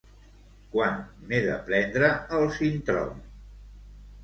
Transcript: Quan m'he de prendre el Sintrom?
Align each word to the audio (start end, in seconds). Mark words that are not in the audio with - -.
Quan 0.75 0.97
m'he 1.27 1.41
de 1.43 1.59
prendre 1.69 2.11
el 2.39 2.51
Sintrom? 2.59 3.23